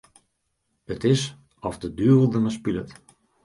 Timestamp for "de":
1.83-1.89